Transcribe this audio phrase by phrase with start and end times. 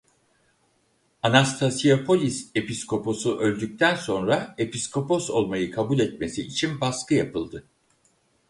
[1.21, 7.65] Anastasiopolis Episkoposu öldükten sonra Episkopos olmayı Kabul etmesi için baskı yapıldı.